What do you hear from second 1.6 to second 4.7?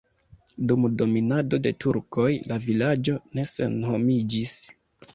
de turkoj la vilaĝo ne senhomiĝis.